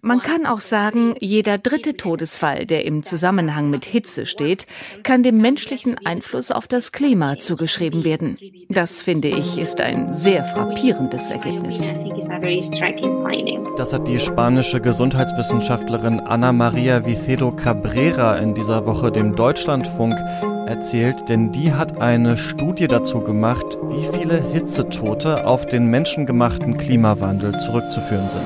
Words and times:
Man 0.00 0.22
kann 0.22 0.46
auch 0.46 0.60
sagen, 0.60 1.14
jeder 1.20 1.58
dritte 1.58 1.96
Todesfall, 1.96 2.66
der 2.66 2.84
im 2.84 3.02
Zusammenhang 3.02 3.70
mit 3.70 3.84
Hitze 3.84 4.26
steht, 4.26 4.66
kann 5.02 5.22
dem 5.22 5.38
menschlichen 5.38 5.96
Einfluss 6.04 6.50
auf 6.50 6.66
das 6.68 6.92
Klima 6.92 7.38
zugeschrieben 7.38 8.04
werden. 8.04 8.36
Das 8.68 9.00
finde 9.00 9.28
ich 9.28 9.58
ist 9.58 9.80
ein 9.80 10.12
sehr 10.12 10.44
frappierendes 10.44 11.30
Ergebnis. 11.30 11.90
Das 13.76 13.92
hat 13.92 14.08
die 14.08 14.20
spanische 14.20 14.80
Gesundheitswissenschaftlerin 14.80 16.20
Ana 16.20 16.52
Maria 16.52 17.06
Vicedo 17.06 17.52
Cabrera 17.52 18.38
in 18.38 18.54
dieser 18.54 18.86
Woche 18.86 19.10
dem 19.10 19.34
Deutschlandfunk 19.34 20.14
erzählt, 20.66 21.28
denn 21.28 21.52
die 21.52 21.72
hat 21.72 22.00
eine 22.00 22.36
Studie 22.36 22.88
dazu 22.88 23.20
gemacht, 23.20 23.78
wie 23.88 24.06
viele 24.16 24.42
Hitzetote 24.52 25.46
auf 25.46 25.66
den 25.66 25.86
menschengemachten 25.86 26.76
Klimawandel 26.76 27.58
zurückzuführen 27.58 28.28
sind. 28.30 28.42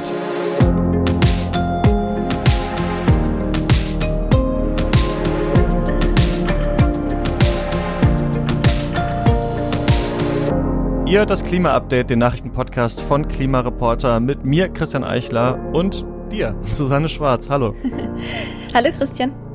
Ihr 11.06 11.24
das 11.24 11.42
Klima-Update, 11.42 12.10
den 12.10 12.18
Nachrichtenpodcast 12.18 13.00
von 13.00 13.28
Klimareporter 13.28 14.20
mit 14.20 14.44
mir, 14.44 14.68
Christian 14.68 15.04
Eichler 15.04 15.58
und 15.72 16.04
dir, 16.30 16.54
Susanne 16.64 17.08
Schwarz. 17.08 17.48
Hallo. 17.48 17.74
Hallo 18.74 18.90
Christian. 18.96 19.47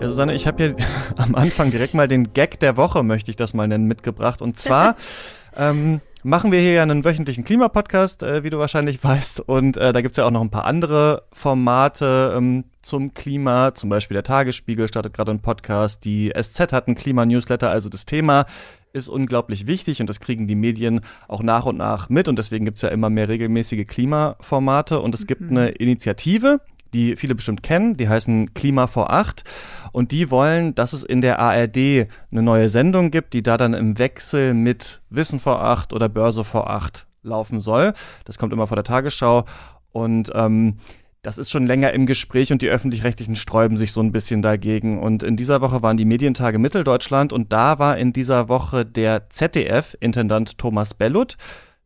Ja, 0.00 0.08
Susanne, 0.08 0.34
ich 0.34 0.46
habe 0.46 0.62
hier 0.62 0.76
am 1.16 1.34
Anfang 1.34 1.70
direkt 1.70 1.94
mal 1.94 2.08
den 2.08 2.32
Gag 2.32 2.60
der 2.60 2.76
Woche, 2.76 3.02
möchte 3.02 3.30
ich 3.30 3.36
das 3.36 3.54
mal 3.54 3.68
nennen, 3.68 3.86
mitgebracht. 3.86 4.42
Und 4.42 4.58
zwar 4.58 4.96
ähm, 5.56 6.00
machen 6.22 6.52
wir 6.52 6.58
hier 6.58 6.72
ja 6.72 6.82
einen 6.82 7.04
wöchentlichen 7.04 7.44
Klimapodcast, 7.44 8.22
äh, 8.22 8.42
wie 8.42 8.50
du 8.50 8.58
wahrscheinlich 8.58 9.02
weißt. 9.02 9.40
Und 9.40 9.76
äh, 9.76 9.92
da 9.92 10.00
gibt's 10.00 10.16
ja 10.16 10.26
auch 10.26 10.30
noch 10.30 10.40
ein 10.40 10.50
paar 10.50 10.64
andere 10.64 11.22
Formate 11.32 12.34
ähm, 12.36 12.64
zum 12.82 13.14
Klima. 13.14 13.74
Zum 13.74 13.90
Beispiel 13.90 14.14
der 14.14 14.24
Tagesspiegel 14.24 14.88
startet 14.88 15.14
gerade 15.14 15.30
einen 15.30 15.40
Podcast. 15.40 16.04
Die 16.04 16.32
SZ 16.34 16.72
hat 16.72 16.86
einen 16.86 16.96
Klima-Newsletter. 16.96 17.70
Also 17.70 17.88
das 17.88 18.06
Thema 18.06 18.46
ist 18.92 19.08
unglaublich 19.08 19.66
wichtig 19.66 20.00
und 20.00 20.08
das 20.08 20.20
kriegen 20.20 20.46
die 20.46 20.54
Medien 20.54 21.00
auch 21.28 21.42
nach 21.42 21.66
und 21.66 21.76
nach 21.76 22.08
mit. 22.08 22.28
Und 22.28 22.38
deswegen 22.38 22.64
gibt's 22.64 22.82
ja 22.82 22.88
immer 22.88 23.10
mehr 23.10 23.28
regelmäßige 23.28 23.86
Klimaformate. 23.86 25.00
Und 25.00 25.14
es 25.14 25.26
gibt 25.26 25.42
mhm. 25.42 25.50
eine 25.50 25.68
Initiative, 25.70 26.60
die 26.94 27.16
viele 27.16 27.34
bestimmt 27.34 27.62
kennen, 27.62 27.96
die 27.96 28.08
heißen 28.08 28.54
Klima 28.54 28.86
vor 28.86 29.12
acht 29.12 29.44
und 29.92 30.12
die 30.12 30.30
wollen, 30.30 30.74
dass 30.74 30.92
es 30.92 31.02
in 31.02 31.20
der 31.20 31.38
ARD 31.38 32.08
eine 32.30 32.42
neue 32.42 32.70
Sendung 32.70 33.10
gibt, 33.10 33.34
die 33.34 33.42
da 33.42 33.56
dann 33.56 33.74
im 33.74 33.98
Wechsel 33.98 34.54
mit 34.54 35.02
Wissen 35.10 35.40
vor 35.40 35.62
acht 35.62 35.92
oder 35.92 36.08
Börse 36.08 36.44
vor 36.44 36.70
acht 36.70 37.06
laufen 37.22 37.60
soll. 37.60 37.92
Das 38.24 38.38
kommt 38.38 38.52
immer 38.52 38.66
vor 38.66 38.76
der 38.76 38.84
Tagesschau 38.84 39.44
und 39.90 40.30
ähm, 40.34 40.78
das 41.24 41.38
ist 41.38 41.50
schon 41.50 41.66
länger 41.66 41.92
im 41.94 42.04
Gespräch 42.04 42.52
und 42.52 42.60
die 42.60 42.68
öffentlich-rechtlichen 42.68 43.34
sträuben 43.34 43.78
sich 43.78 43.92
so 43.92 44.02
ein 44.02 44.12
bisschen 44.12 44.42
dagegen. 44.42 44.98
Und 44.98 45.22
in 45.22 45.38
dieser 45.38 45.62
Woche 45.62 45.80
waren 45.80 45.96
die 45.96 46.04
Medientage 46.04 46.58
Mitteldeutschland 46.58 47.32
und 47.32 47.50
da 47.50 47.78
war 47.78 47.96
in 47.96 48.12
dieser 48.12 48.50
Woche 48.50 48.84
der 48.84 49.30
ZDF-Intendant 49.30 50.58
Thomas 50.58 50.92
Bellut, 50.92 51.38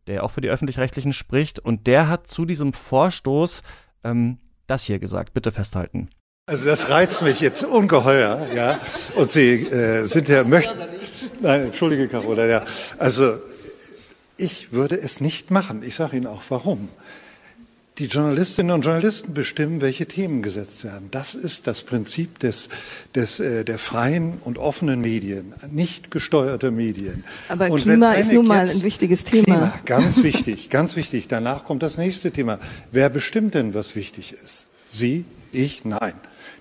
der 0.08 0.24
auch 0.24 0.32
für 0.32 0.40
die 0.40 0.48
öffentlich-rechtlichen 0.48 1.12
spricht. 1.12 1.60
Und 1.60 1.86
der 1.86 2.08
hat 2.08 2.26
zu 2.26 2.46
diesem 2.46 2.72
Vorstoß 2.72 3.62
ähm, 4.02 4.38
das 4.68 4.84
hier 4.84 4.98
gesagt. 4.98 5.32
Bitte 5.34 5.52
festhalten. 5.52 6.08
Also 6.46 6.64
das 6.64 6.88
reizt 6.88 7.22
mich 7.22 7.40
jetzt 7.40 7.62
ungeheuer, 7.62 8.46
ja. 8.54 8.80
Und 9.16 9.30
Sie 9.30 9.54
äh, 9.66 10.06
sind 10.06 10.28
ja 10.28 10.44
möchten. 10.44 10.78
Nein, 11.40 11.66
entschuldige, 11.66 12.08
Carola, 12.08 12.46
ja. 12.46 12.62
Also 12.98 13.38
ich 14.38 14.72
würde 14.72 14.98
es 14.98 15.20
nicht 15.20 15.50
machen. 15.50 15.82
Ich 15.82 15.96
sage 15.96 16.16
Ihnen 16.16 16.26
auch 16.26 16.42
warum. 16.48 16.88
Die 17.98 18.06
Journalistinnen 18.06 18.70
und 18.70 18.84
Journalisten 18.84 19.34
bestimmen, 19.34 19.80
welche 19.80 20.06
Themen 20.06 20.40
gesetzt 20.40 20.84
werden. 20.84 21.08
Das 21.10 21.34
ist 21.34 21.66
das 21.66 21.82
Prinzip 21.82 22.38
des, 22.38 22.68
des, 23.16 23.40
äh, 23.40 23.64
der 23.64 23.78
freien 23.78 24.38
und 24.44 24.56
offenen 24.56 25.00
Medien, 25.00 25.52
nicht 25.72 26.12
gesteuerter 26.12 26.70
Medien. 26.70 27.24
Aber 27.48 27.68
und 27.70 27.82
Klima 27.82 28.12
ist 28.12 28.32
nun 28.32 28.46
mal 28.46 28.68
ein 28.68 28.82
wichtiges 28.84 29.24
Thema. 29.24 29.44
Klima, 29.44 29.80
ganz 29.84 30.22
wichtig, 30.22 30.70
ganz 30.70 30.94
wichtig. 30.94 31.26
Danach 31.26 31.64
kommt 31.64 31.82
das 31.82 31.98
nächste 31.98 32.30
Thema. 32.30 32.60
Wer 32.92 33.10
bestimmt 33.10 33.54
denn, 33.54 33.74
was 33.74 33.96
wichtig 33.96 34.32
ist? 34.44 34.66
Sie, 34.92 35.24
ich, 35.50 35.84
nein. 35.84 36.14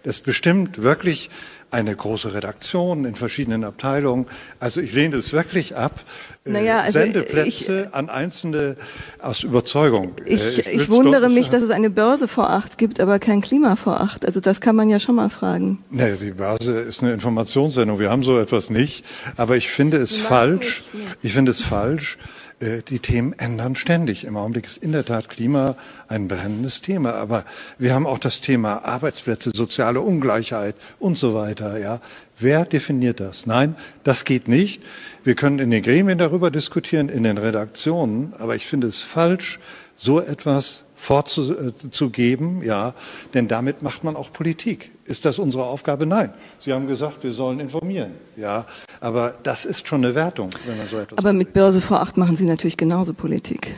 Das 0.04 0.20
bestimmt 0.22 0.82
wirklich 0.82 1.30
eine 1.70 1.96
große 1.96 2.34
Redaktion 2.34 3.06
in 3.06 3.16
verschiedenen 3.16 3.64
Abteilungen. 3.64 4.26
Also 4.60 4.80
ich 4.82 4.94
lehne 4.94 5.18
es 5.18 5.34
wirklich 5.34 5.76
ab. 5.76 6.00
Äh, 6.46 6.52
naja, 6.52 6.80
also 6.80 7.00
Sendeplätze 7.00 7.88
ich, 7.88 7.94
an 7.94 8.10
Einzelne 8.10 8.78
aus 9.20 9.44
Überzeugung. 9.44 10.14
Äh, 10.26 10.36
ich, 10.36 10.60
ich, 10.60 10.68
ich 10.68 10.90
wundere 10.90 11.30
mich, 11.30 11.50
dass 11.50 11.62
es 11.62 11.70
eine 11.70 11.90
Börse 11.90 12.28
vor 12.28 12.50
acht 12.50 12.78
gibt, 12.78 13.00
aber 13.00 13.20
kein 13.20 13.42
Klima 13.42 13.76
vor 13.76 14.00
acht. 14.00 14.26
Also 14.26 14.40
das 14.40 14.62
kann 14.62 14.76
man 14.76 14.90
ja 14.90 15.00
schon 15.00 15.16
mal 15.16 15.30
fragen. 15.30 15.80
Nee, 15.90 16.16
die 16.22 16.32
Börse 16.32 16.80
ist 16.80 17.04
eine 17.04 17.14
Informationssendung. 17.14 18.00
Wir 18.00 18.10
haben 18.10 18.24
so 18.24 18.40
etwas 18.40 18.70
nicht. 18.70 19.04
Aber 19.36 19.58
ich 19.58 19.70
finde 19.70 19.98
es 19.98 20.16
falsch. 20.16 20.84
Ich 21.22 21.34
finde 21.34 21.52
es 21.52 21.62
falsch 21.62 22.18
äh, 22.18 22.47
die 22.60 23.00
Themen 23.00 23.34
ändern 23.38 23.76
ständig. 23.76 24.26
Im 24.26 24.36
Augenblick 24.36 24.66
ist 24.66 24.78
in 24.78 24.92
der 24.92 25.06
Tat 25.06 25.30
Klima 25.30 25.76
ein 26.08 26.28
brennendes 26.28 26.82
Thema. 26.82 27.14
Aber 27.14 27.46
wir 27.78 27.94
haben 27.94 28.08
auch 28.08 28.18
das 28.18 28.42
Thema 28.42 28.84
Arbeitsplätze, 28.84 29.52
soziale 29.54 30.02
Ungleichheit 30.02 30.76
und 31.00 31.18
so 31.18 31.36
weiter. 31.36 31.78
Ja, 31.80 32.02
wer 32.40 32.66
definiert 32.66 33.20
das? 33.20 33.46
Nein, 33.46 33.76
das 34.04 34.26
geht 34.26 34.48
nicht. 34.48 34.82
Wir 35.24 35.36
können 35.36 35.60
in 35.60 35.70
den 35.70 35.84
Gremien 35.84 36.18
darüber 36.18 36.50
diskutieren, 36.50 37.10
in 37.10 37.24
den 37.24 37.38
Redaktionen. 37.38 38.34
Aber 38.40 38.56
ich 38.56 38.66
finde 38.66 38.88
es 38.88 39.02
falsch, 39.02 39.60
so 39.96 40.20
etwas 40.22 40.84
vorzugeben, 40.96 42.64
ja, 42.64 42.94
denn 43.34 43.48
damit 43.48 43.82
macht 43.82 44.04
man 44.04 44.16
auch 44.16 44.34
Politik. 44.34 44.92
Ist 45.06 45.26
das 45.26 45.40
unsere 45.40 45.66
Aufgabe? 45.66 46.06
Nein. 46.06 46.34
Sie 46.60 46.74
haben 46.74 46.88
gesagt, 46.88 47.24
wir 47.24 47.32
sollen 47.32 47.60
informieren, 47.60 48.12
ja, 48.36 48.66
aber 49.00 49.36
das 49.44 49.66
ist 49.66 49.88
schon 49.88 50.04
eine 50.04 50.16
Wertung, 50.16 50.50
wenn 50.66 50.78
man 50.78 50.88
so 50.88 50.98
etwas. 50.98 51.18
Aber 51.18 51.34
mit 51.34 51.54
Börse 51.54 51.82
vor 51.82 52.02
acht 52.02 52.18
machen 52.18 52.38
Sie 52.38 52.46
natürlich 52.46 52.78
genauso 52.78 53.14
Politik. 53.14 53.76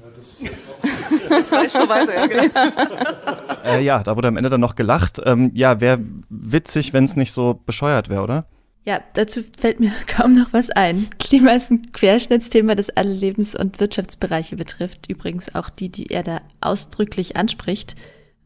Ja, 0.00 0.08
das 0.16 0.26
ist 0.26 0.42
jetzt 0.42 0.62
auch 0.68 0.80
Jetzt 1.30 1.52
reicht 1.52 1.72
schon 1.72 1.88
weiter, 1.88 2.14
ja, 2.14 2.26
genau. 2.26 2.50
äh, 3.64 3.82
ja, 3.82 4.02
da 4.02 4.16
wurde 4.16 4.28
am 4.28 4.36
Ende 4.36 4.50
dann 4.50 4.60
noch 4.60 4.76
gelacht. 4.76 5.20
Ähm, 5.24 5.50
ja, 5.54 5.80
wäre 5.80 6.00
witzig, 6.28 6.92
wenn 6.92 7.04
es 7.04 7.16
nicht 7.16 7.32
so 7.32 7.60
bescheuert 7.64 8.08
wäre, 8.08 8.22
oder? 8.22 8.46
Ja, 8.84 9.00
dazu 9.14 9.42
fällt 9.58 9.80
mir 9.80 9.92
kaum 10.06 10.34
noch 10.34 10.52
was 10.52 10.70
ein. 10.70 11.08
Klima 11.18 11.52
ist 11.52 11.70
ein 11.70 11.92
Querschnittsthema, 11.92 12.74
das 12.74 12.90
alle 12.90 13.12
Lebens- 13.12 13.54
und 13.54 13.80
Wirtschaftsbereiche 13.80 14.56
betrifft. 14.56 15.08
Übrigens 15.08 15.54
auch 15.54 15.70
die, 15.70 15.90
die 15.90 16.06
er 16.06 16.22
da 16.22 16.40
ausdrücklich 16.60 17.36
anspricht. 17.36 17.94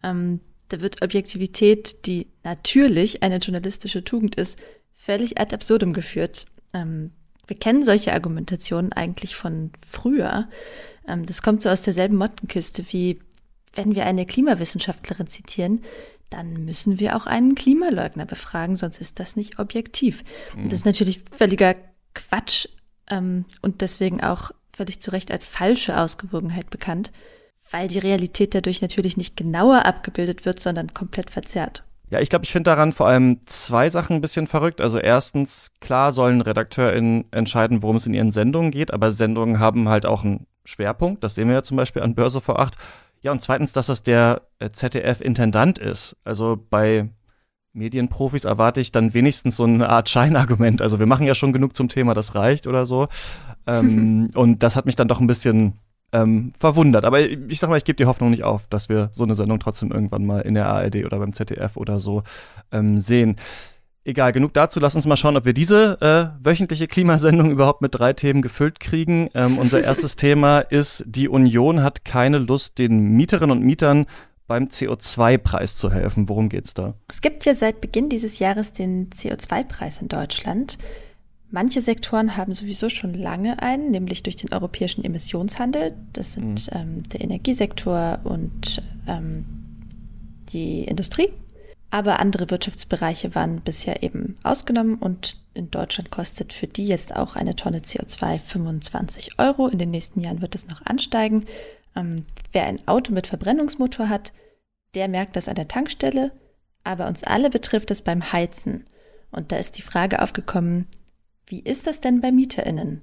Ähm, 0.03 0.41
da 0.69 0.81
wird 0.81 1.03
Objektivität, 1.03 2.07
die 2.07 2.29
natürlich 2.43 3.23
eine 3.23 3.37
journalistische 3.37 4.03
Tugend 4.03 4.35
ist, 4.35 4.59
völlig 5.05 5.39
ad 5.39 5.55
absurdum 5.55 5.93
geführt. 5.93 6.47
Ähm, 6.73 7.13
wir 7.47 7.59
kennen 7.59 7.85
solche 7.85 8.13
Argumentationen 8.13 8.93
eigentlich 8.93 9.37
von 9.37 9.71
früher. 9.87 10.49
Ähm, 11.07 11.27
das 11.27 11.43
kommt 11.43 11.63
so 11.63 11.69
aus 11.69 11.83
derselben 11.83 12.17
Mottenkiste 12.17 12.85
wie 12.91 13.21
wenn 13.77 13.95
wir 13.95 14.07
eine 14.07 14.27
Klimawissenschaftlerin 14.27 15.27
zitieren, 15.27 15.83
dann 16.31 16.65
müssen 16.65 16.99
wir 17.01 17.17
auch 17.17 17.27
einen 17.27 17.55
Klimaleugner 17.55 18.27
befragen, 18.27 18.77
sonst 18.77 18.99
ist 18.99 19.19
das 19.21 19.37
nicht 19.37 19.59
objektiv. 19.59 20.25
Mhm. 20.57 20.65
Das 20.65 20.75
ist 20.75 20.87
natürlich 20.87 21.23
völliger 21.31 21.77
Quatsch 22.15 22.69
ähm, 23.09 23.45
und 23.63 23.81
deswegen 23.81 24.23
auch 24.23 24.53
völlig 24.73 25.01
zu 25.01 25.13
Recht 25.13 25.31
als 25.31 25.47
falsche 25.47 25.99
Ausgewogenheit 25.99 26.71
bekannt, 26.71 27.13
weil 27.71 27.89
die 27.89 27.99
Realität 27.99 28.55
dadurch 28.55 28.83
natürlich 28.83 29.17
nicht 29.17 29.37
genauer 29.37 29.85
abgebildet 29.85 30.45
wird, 30.45 30.61
sondern 30.61 30.95
komplett 30.95 31.31
verzerrt. 31.31 31.85
Ja, 32.15 32.21
ich 32.21 32.29
glaube, 32.29 32.45
ich 32.45 32.53
finde 32.53 32.71
daran 32.71 32.93
vor 32.93 33.09
allem 33.09 33.41
zwei 33.45 33.91
Sachen 33.91 34.15
ein 34.15 34.21
bisschen 34.21 34.47
verrückt. 34.47 34.81
Also 34.81 35.01
erstens, 35.01 35.73
klar 35.81 36.13
sollen 36.13 36.43
RedakteurInnen 36.43 37.25
entscheiden, 37.33 37.83
worum 37.83 37.97
es 37.97 38.07
in 38.07 38.15
ihren 38.15 38.31
Sendungen 38.31 38.71
geht, 38.71 38.95
aber 38.95 39.11
Sendungen 39.11 39.59
haben 39.59 39.89
halt 39.89 40.07
auch 40.07 40.23
einen 40.23 40.47
Schwerpunkt. 40.65 41.25
Das 41.25 41.35
sehen 41.35 41.49
wir 41.49 41.57
ja 41.57 41.65
zum 41.65 41.77
Beispiel 41.77 42.03
an 42.03 42.15
Börse 42.15 42.41
vor 42.41 42.61
acht. 42.61 42.77
Ja, 43.23 43.33
und 43.33 43.43
zweitens, 43.43 43.73
dass 43.73 43.87
das 43.87 44.05
der 44.05 44.43
äh, 44.61 44.71
ZDF-Intendant 44.71 45.81
ist. 45.81 46.17
Also 46.23 46.57
bei 46.71 47.09
Medienprofis 47.73 48.45
erwarte 48.45 48.81
ich 48.81 48.93
dann 48.93 49.13
wenigstens 49.13 49.57
so 49.57 49.65
eine 49.65 49.89
Art 49.89 50.09
Scheinargument. 50.09 50.83
Also 50.83 51.01
wir 51.01 51.07
machen 51.07 51.27
ja 51.27 51.35
schon 51.35 51.53
genug 51.53 51.75
zum 51.75 51.89
Thema, 51.89 52.15
das 52.15 52.37
reicht 52.37 52.69
oder 52.69 52.87
so. 52.87 53.09
Ähm, 53.67 54.31
und 54.37 54.63
das 54.63 54.77
hat 54.77 54.87
mich 54.87 54.95
dann 54.95 55.09
doch 55.09 55.19
ein 55.19 55.27
bisschen 55.27 55.81
ähm, 56.13 56.53
verwundert. 56.59 57.05
Aber 57.05 57.21
ich 57.21 57.59
sag 57.59 57.69
mal, 57.69 57.79
ich 57.79 57.85
gebe 57.85 57.97
die 57.97 58.07
Hoffnung 58.07 58.31
nicht 58.31 58.45
auf, 58.45 58.67
dass 58.69 58.89
wir 58.89 59.11
so 59.13 59.25
eine 59.25 59.35
Sendung 59.35 59.59
trotzdem 59.59 59.91
irgendwann 59.91 60.25
mal 60.25 60.41
in 60.41 60.55
der 60.55 60.67
ARD 60.67 61.05
oder 61.05 61.19
beim 61.19 61.33
ZDF 61.33 61.77
oder 61.77 62.01
so 62.01 62.23
ähm, 62.73 62.99
sehen. 62.99 63.37
Egal, 64.07 64.33
genug 64.33 64.53
dazu. 64.53 64.81
Lass 64.81 64.95
uns 64.95 65.07
mal 65.07 65.17
schauen, 65.17 65.37
ob 65.37 65.47
wir 65.47 65.55
diese 65.55 65.99
äh, 66.03 66.45
wöchentliche 66.45 66.87
Klimasendung 66.87 67.51
überhaupt 67.51 67.81
mit 67.81 67.99
drei 67.99 68.13
Themen 68.13 68.43
gefüllt 68.43 68.79
kriegen. 68.79 69.31
Ähm, 69.35 69.59
unser 69.59 69.83
erstes 69.85 70.17
Thema 70.17 70.61
ist, 70.61 71.05
die 71.07 71.29
Union 71.29 71.83
hat 71.83 72.05
keine 72.05 72.37
Lust, 72.39 72.79
den 72.79 73.17
Mieterinnen 73.17 73.57
und 73.57 73.65
Mietern 73.65 74.07
beim 74.47 74.65
CO2-Preis 74.65 75.77
zu 75.77 75.91
helfen. 75.91 76.29
Worum 76.29 76.51
geht's 76.51 76.75
da? 76.75 76.95
Es 77.09 77.23
gibt 77.23 77.47
ja 77.47 77.55
seit 77.55 77.81
Beginn 77.81 78.11
dieses 78.11 78.39
Jahres 78.39 78.75
den 78.75 79.09
CO2-Preis 79.09 80.03
in 80.03 80.09
Deutschland. 80.09 80.77
Manche 81.55 81.81
Sektoren 81.81 82.37
haben 82.37 82.53
sowieso 82.53 82.89
schon 82.89 83.15
lange 83.15 83.63
einen, 83.63 83.93
nämlich 83.93 84.25
durch 84.25 84.35
den 84.35 84.53
europäischen 84.53 85.05
Emissionshandel. 85.05 85.95
Das 86.13 86.33
sind 86.33 86.69
mhm. 86.75 86.81
ähm, 86.81 87.03
der 87.05 87.21
Energiesektor 87.21 88.19
und 88.25 88.83
ähm, 89.07 89.45
die 90.49 90.83
Industrie. 90.83 91.33
Aber 91.91 92.19
andere 92.19 92.51
Wirtschaftsbereiche 92.51 93.37
waren 93.37 93.61
bisher 93.61 94.03
eben 94.03 94.37
ausgenommen 94.43 94.97
und 94.97 95.37
in 95.55 95.71
Deutschland 95.71 96.11
kostet 96.11 96.53
für 96.53 96.67
die 96.67 96.89
jetzt 96.89 97.15
auch 97.15 97.37
eine 97.37 97.55
Tonne 97.55 97.79
CO2 97.79 98.41
25 98.41 99.39
Euro. 99.39 99.69
In 99.69 99.79
den 99.79 99.93
nächsten 99.93 100.19
Jahren 100.19 100.43
wird 100.43 100.57
es 100.57 100.67
noch 100.67 100.85
ansteigen. 100.85 101.45
Ähm, 101.95 102.27
wer 102.51 102.65
ein 102.65 102.81
Auto 102.89 103.13
mit 103.13 103.29
Verbrennungsmotor 103.29 104.09
hat, 104.09 104.33
der 104.97 105.07
merkt 105.07 105.37
das 105.37 105.49
an 105.49 105.55
der 105.55 105.69
Tankstelle, 105.69 106.33
aber 106.83 107.07
uns 107.07 107.23
alle 107.23 107.49
betrifft 107.49 107.93
es 107.93 108.03
beim 108.03 108.33
Heizen. 108.33 108.87
Und 109.31 109.53
da 109.53 109.57
ist 109.57 109.79
die 109.79 109.83
Frage 109.83 110.21
aufgekommen, 110.21 110.89
wie 111.47 111.61
ist 111.61 111.87
das 111.87 112.01
denn 112.01 112.21
bei 112.21 112.33
MieterInnen? 112.33 113.03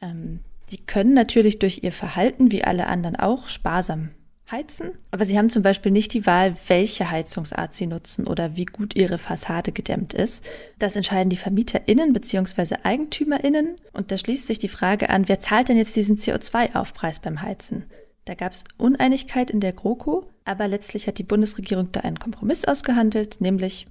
Ähm, 0.00 0.40
sie 0.66 0.78
können 0.78 1.14
natürlich 1.14 1.58
durch 1.58 1.80
ihr 1.82 1.92
Verhalten, 1.92 2.50
wie 2.50 2.64
alle 2.64 2.86
anderen 2.86 3.16
auch, 3.16 3.48
sparsam 3.48 4.10
heizen, 4.50 4.92
aber 5.10 5.24
sie 5.24 5.38
haben 5.38 5.48
zum 5.48 5.62
Beispiel 5.62 5.90
nicht 5.90 6.12
die 6.12 6.26
Wahl, 6.26 6.54
welche 6.68 7.10
Heizungsart 7.10 7.74
sie 7.74 7.86
nutzen 7.86 8.26
oder 8.26 8.56
wie 8.56 8.66
gut 8.66 8.94
ihre 8.94 9.18
Fassade 9.18 9.72
gedämmt 9.72 10.12
ist. 10.12 10.44
Das 10.78 10.96
entscheiden 10.96 11.30
die 11.30 11.36
VermieterInnen 11.36 12.12
bzw. 12.12 12.76
EigentümerInnen 12.82 13.76
und 13.92 14.10
da 14.10 14.18
schließt 14.18 14.46
sich 14.46 14.58
die 14.58 14.68
Frage 14.68 15.08
an, 15.10 15.28
wer 15.28 15.40
zahlt 15.40 15.68
denn 15.68 15.78
jetzt 15.78 15.96
diesen 15.96 16.16
CO2-Aufpreis 16.16 17.20
beim 17.20 17.40
Heizen? 17.40 17.84
Da 18.26 18.34
gab 18.34 18.52
es 18.52 18.64
Uneinigkeit 18.78 19.50
in 19.50 19.60
der 19.60 19.72
GroKo, 19.72 20.30
aber 20.44 20.68
letztlich 20.68 21.06
hat 21.06 21.18
die 21.18 21.24
Bundesregierung 21.24 21.92
da 21.92 22.00
einen 22.00 22.18
Kompromiss 22.18 22.64
ausgehandelt, 22.64 23.40
nämlich, 23.40 23.86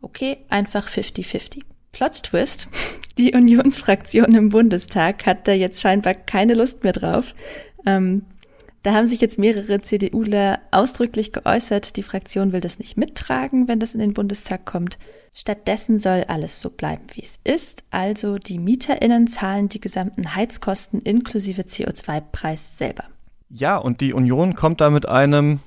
okay, 0.00 0.38
einfach 0.48 0.88
50-50. 0.88 1.62
Plot 1.92 2.22
Twist. 2.22 2.68
Die 3.18 3.34
Unionsfraktion 3.34 4.34
im 4.34 4.48
Bundestag 4.48 5.26
hat 5.26 5.46
da 5.46 5.52
jetzt 5.52 5.80
scheinbar 5.80 6.14
keine 6.14 6.54
Lust 6.54 6.82
mehr 6.82 6.92
drauf. 6.92 7.34
Ähm, 7.84 8.22
da 8.82 8.94
haben 8.94 9.06
sich 9.06 9.20
jetzt 9.20 9.38
mehrere 9.38 9.80
CDUler 9.80 10.58
ausdrücklich 10.72 11.32
geäußert, 11.32 11.96
die 11.96 12.02
Fraktion 12.02 12.52
will 12.52 12.60
das 12.60 12.80
nicht 12.80 12.96
mittragen, 12.96 13.68
wenn 13.68 13.78
das 13.78 13.94
in 13.94 14.00
den 14.00 14.12
Bundestag 14.12 14.64
kommt. 14.64 14.98
Stattdessen 15.34 16.00
soll 16.00 16.24
alles 16.26 16.60
so 16.60 16.68
bleiben, 16.68 17.04
wie 17.14 17.22
es 17.22 17.38
ist. 17.44 17.84
Also 17.90 18.38
die 18.38 18.58
MieterInnen 18.58 19.28
zahlen 19.28 19.68
die 19.68 19.80
gesamten 19.80 20.34
Heizkosten 20.34 21.00
inklusive 21.00 21.62
CO2-Preis 21.62 22.76
selber. 22.76 23.04
Ja, 23.48 23.76
und 23.76 24.00
die 24.00 24.14
Union 24.14 24.54
kommt 24.54 24.80
da 24.80 24.90
mit 24.90 25.06
einem 25.06 25.60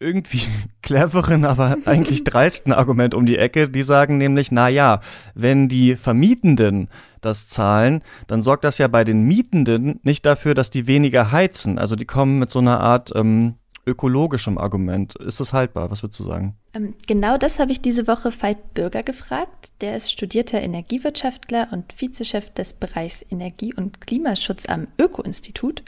irgendwie 0.00 0.42
cleveren, 0.82 1.44
aber 1.44 1.76
eigentlich 1.84 2.24
dreisten 2.24 2.72
Argument 2.72 3.14
um 3.14 3.26
die 3.26 3.38
Ecke. 3.38 3.68
Die 3.68 3.82
sagen 3.82 4.18
nämlich, 4.18 4.50
na 4.50 4.68
ja, 4.68 5.00
wenn 5.34 5.68
die 5.68 5.94
Vermietenden 5.96 6.88
das 7.20 7.46
zahlen, 7.46 8.02
dann 8.26 8.42
sorgt 8.42 8.64
das 8.64 8.78
ja 8.78 8.88
bei 8.88 9.04
den 9.04 9.22
Mietenden 9.22 10.00
nicht 10.02 10.24
dafür, 10.26 10.54
dass 10.54 10.70
die 10.70 10.86
weniger 10.86 11.30
heizen. 11.30 11.78
Also 11.78 11.94
die 11.94 12.06
kommen 12.06 12.38
mit 12.38 12.50
so 12.50 12.58
einer 12.58 12.80
Art 12.80 13.12
ähm, 13.14 13.56
ökologischem 13.86 14.56
Argument. 14.58 15.16
Ist 15.16 15.40
das 15.40 15.52
haltbar? 15.52 15.90
Was 15.90 16.02
würdest 16.02 16.20
du 16.20 16.24
sagen? 16.24 16.56
Ähm, 16.72 16.94
genau 17.06 17.36
das 17.36 17.58
habe 17.58 17.72
ich 17.72 17.80
diese 17.80 18.06
Woche 18.06 18.30
Veit 18.40 18.74
Bürger 18.74 19.02
gefragt. 19.02 19.72
Der 19.82 19.96
ist 19.96 20.10
studierter 20.10 20.62
Energiewirtschaftler 20.62 21.68
und 21.72 22.00
Vizechef 22.00 22.50
des 22.50 22.72
Bereichs 22.72 23.24
Energie- 23.30 23.74
und 23.74 24.00
Klimaschutz 24.00 24.66
am 24.68 24.88
Öko-Institut. 24.98 25.82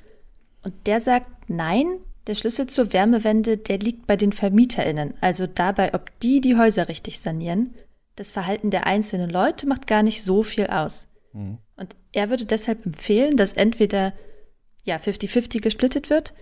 Und 0.62 0.75
der 0.87 1.00
sagt, 1.00 1.49
nein, 1.49 1.87
der 2.27 2.35
Schlüssel 2.35 2.67
zur 2.67 2.93
Wärmewende, 2.93 3.59
der 3.59 3.79
liegt 3.79 4.07
bei 4.07 4.17
den 4.17 4.33
VermieterInnen, 4.33 5.15
also 5.21 5.47
dabei, 5.47 5.95
ob 5.95 6.19
die 6.21 6.41
die 6.41 6.57
Häuser 6.57 6.89
richtig 6.89 7.21
sanieren. 7.21 7.75
Das 8.17 8.33
Verhalten 8.33 8.71
der 8.71 8.87
einzelnen 8.87 9.31
Leute 9.31 9.67
macht 9.67 9.87
gar 9.87 10.03
nicht 10.03 10.23
so 10.23 10.43
viel 10.43 10.67
aus. 10.67 11.09
Mhm. 11.33 11.59
Und 11.77 11.97
er 12.13 12.31
würde 12.31 12.47
deshalb 12.47 12.85
empfehlen, 12.87 13.37
dass 13.37 13.55
entweder 13.55 14.13
ja 14.85 14.97
50-50 14.97 15.61
gesplittet 15.61 16.11
wird 16.11 16.35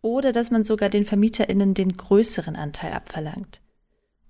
oder 0.00 0.32
dass 0.32 0.50
man 0.50 0.64
sogar 0.64 0.88
den 0.88 1.04
VermieterInnen 1.04 1.74
den 1.74 1.96
größeren 1.96 2.56
Anteil 2.56 2.92
abverlangt. 2.92 3.60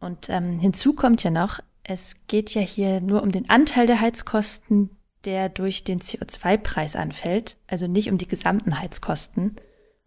Und 0.00 0.28
ähm, 0.30 0.58
hinzu 0.58 0.94
kommt 0.94 1.22
ja 1.22 1.30
noch, 1.30 1.60
es 1.84 2.16
geht 2.26 2.54
ja 2.54 2.60
hier 2.60 3.00
nur 3.00 3.22
um 3.22 3.32
den 3.32 3.48
Anteil 3.50 3.86
der 3.86 4.00
Heizkosten, 4.00 4.90
der 5.24 5.48
durch 5.48 5.84
den 5.84 6.00
CO2-Preis 6.00 6.96
anfällt, 6.96 7.58
also 7.66 7.86
nicht 7.86 8.10
um 8.10 8.18
die 8.18 8.28
gesamten 8.28 8.78
Heizkosten. 8.78 9.56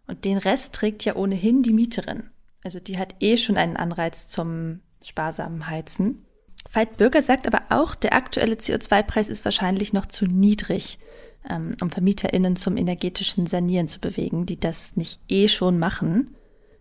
Und 0.06 0.24
den 0.24 0.38
Rest 0.38 0.74
trägt 0.74 1.04
ja 1.04 1.16
ohnehin 1.16 1.62
die 1.62 1.72
Mieterin. 1.72 2.24
Also 2.64 2.80
die 2.80 2.98
hat 2.98 3.16
eh 3.20 3.36
schon 3.36 3.56
einen 3.56 3.76
Anreiz 3.76 4.28
zum 4.28 4.80
sparsamen 5.02 5.68
Heizen. 5.68 6.24
Veit 6.70 6.96
Bürger 6.96 7.22
sagt 7.22 7.46
aber 7.46 7.62
auch, 7.70 7.94
der 7.94 8.14
aktuelle 8.14 8.54
CO2-Preis 8.54 9.28
ist 9.28 9.44
wahrscheinlich 9.44 9.92
noch 9.92 10.06
zu 10.06 10.26
niedrig, 10.26 10.98
ähm, 11.48 11.76
um 11.80 11.90
VermieterInnen 11.90 12.56
zum 12.56 12.76
energetischen 12.76 13.46
Sanieren 13.46 13.88
zu 13.88 14.00
bewegen, 14.00 14.46
die 14.46 14.60
das 14.60 14.96
nicht 14.96 15.20
eh 15.28 15.48
schon 15.48 15.78
machen. 15.78 16.36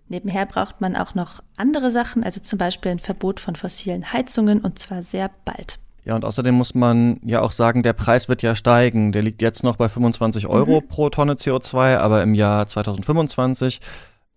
Nebenher 0.08 0.46
braucht 0.46 0.82
man 0.82 0.96
auch 0.96 1.16
noch 1.16 1.42
andere 1.56 1.90
Sachen, 1.90 2.24
also 2.24 2.42
zum 2.42 2.60
Beispiel 2.60 2.92
ein 2.92 3.00
Verbot 3.00 3.40
von 3.40 3.56
fossilen 3.56 4.14
Heizungen 4.14 4.60
und 4.62 4.78
zwar 4.78 5.04
sehr 5.04 5.32
bald. 5.46 5.80
Ja, 6.04 6.16
und 6.16 6.26
außerdem 6.26 6.56
muss 6.56 6.74
man 6.74 7.20
ja 7.24 7.42
auch 7.42 7.52
sagen, 7.52 7.84
der 7.84 7.94
Preis 7.94 8.28
wird 8.28 8.42
ja 8.42 8.56
steigen. 8.56 9.12
Der 9.12 9.22
liegt 9.22 9.42
jetzt 9.42 9.64
noch 9.64 9.76
bei 9.76 9.88
25 9.88 10.48
Euro 10.48 10.82
mhm. 10.82 10.88
pro 10.88 11.10
Tonne 11.10 11.34
CO2, 11.34 11.98
aber 11.98 12.24
im 12.24 12.34
Jahr 12.34 12.68
2025 12.68 13.82